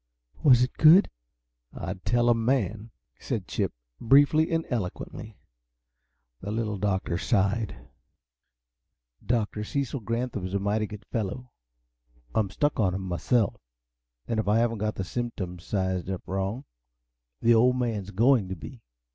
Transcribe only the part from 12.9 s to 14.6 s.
him, myself and if I